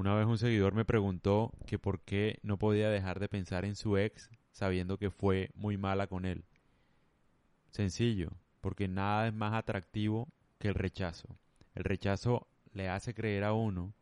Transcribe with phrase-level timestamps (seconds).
[0.00, 3.76] Una vez un seguidor me preguntó que por qué no podía dejar de pensar en
[3.76, 6.46] su ex sabiendo que fue muy mala con él.
[7.68, 8.30] Sencillo,
[8.62, 11.36] porque nada es más atractivo que el rechazo.
[11.74, 13.92] El rechazo le hace creer a uno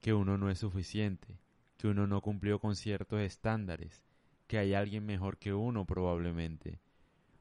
[0.00, 1.38] que uno no es suficiente,
[1.76, 4.02] que uno no cumplió con ciertos estándares,
[4.48, 6.80] que hay alguien mejor que uno probablemente,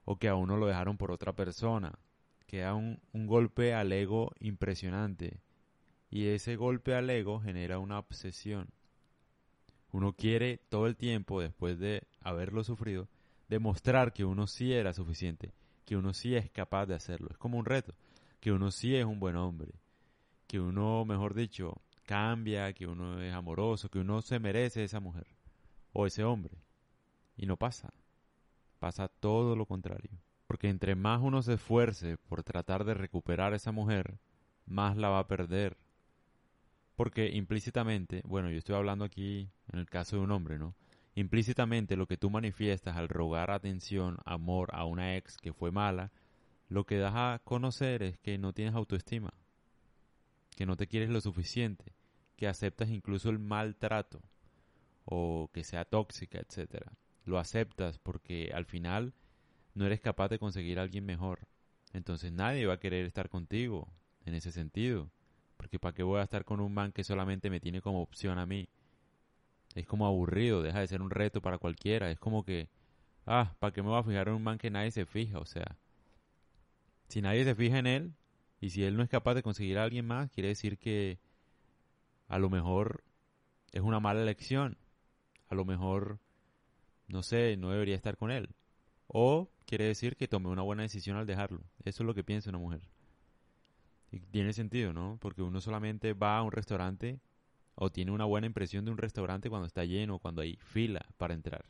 [0.06, 1.98] o que a uno lo dejaron por otra persona,
[2.46, 5.40] que da un, un golpe al ego impresionante,
[6.10, 8.70] y ese golpe al ego genera una obsesión.
[9.92, 13.08] Uno quiere todo el tiempo, después de haberlo sufrido,
[13.48, 15.54] demostrar que uno sí era suficiente,
[15.86, 17.30] que uno sí es capaz de hacerlo.
[17.32, 17.96] Es como un reto,
[18.40, 19.74] que uno sí es un buen hombre,
[20.48, 25.28] que uno, mejor dicho, cambia, que uno es amoroso, que uno se merece esa mujer
[25.94, 26.58] o ese hombre.
[27.38, 27.94] Y no pasa.
[28.80, 30.12] Pasa todo lo contrario.
[30.48, 34.18] Porque entre más uno se esfuerce por tratar de recuperar a esa mujer,
[34.66, 35.78] más la va a perder.
[37.00, 40.76] Porque implícitamente, bueno, yo estoy hablando aquí en el caso de un hombre, ¿no?
[41.16, 46.12] Implícitamente lo que tú manifiestas al rogar atención, amor a una ex que fue mala,
[46.68, 49.34] lo que das a conocer es que no tienes autoestima,
[50.58, 51.94] que no te quieres lo suficiente,
[52.36, 54.22] que aceptas incluso el maltrato
[55.06, 56.92] o que sea tóxica, etcétera.
[57.24, 59.14] Lo aceptas porque al final
[59.74, 61.48] no eres capaz de conseguir a alguien mejor.
[61.94, 63.88] Entonces nadie va a querer estar contigo
[64.26, 65.10] en ese sentido.
[65.60, 68.40] Porque ¿para qué voy a estar con un man que solamente me tiene como opción
[68.40, 68.70] a mí?
[69.76, 72.10] Es como aburrido, deja de ser un reto para cualquiera.
[72.10, 72.70] Es como que,
[73.26, 75.38] ah, ¿para qué me voy a fijar en un man que nadie se fija?
[75.38, 75.78] O sea,
[77.10, 78.14] si nadie se fija en él
[78.62, 81.20] y si él no es capaz de conseguir a alguien más, quiere decir que
[82.30, 83.04] a lo mejor
[83.74, 84.78] es una mala elección.
[85.50, 86.20] A lo mejor,
[87.10, 88.56] no sé, no debería estar con él.
[89.08, 91.66] O quiere decir que tomé una buena decisión al dejarlo.
[91.84, 92.82] Eso es lo que piensa una mujer.
[94.12, 95.18] Y tiene sentido, ¿no?
[95.22, 97.20] Porque uno solamente va a un restaurante
[97.76, 101.34] o tiene una buena impresión de un restaurante cuando está lleno, cuando hay fila para
[101.34, 101.66] entrar.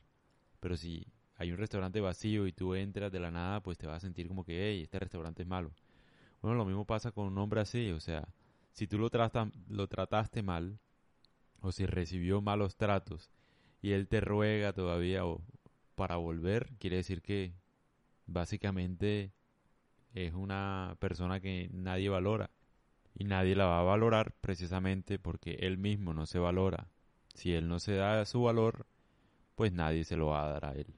[0.59, 3.97] Pero si hay un restaurante vacío y tú entras de la nada, pues te vas
[3.97, 5.71] a sentir como que, hey, este restaurante es malo.
[6.41, 8.27] Bueno, lo mismo pasa con un hombre así, o sea,
[8.71, 10.79] si tú lo, tratas, lo trataste mal,
[11.61, 13.31] o si recibió malos tratos,
[13.81, 15.41] y él te ruega todavía o
[15.95, 17.53] para volver, quiere decir que
[18.25, 19.31] básicamente
[20.13, 22.49] es una persona que nadie valora.
[23.15, 26.87] Y nadie la va a valorar precisamente porque él mismo no se valora.
[27.33, 28.85] Si él no se da su valor,
[29.55, 30.95] pues nadie se lo va a dar a él.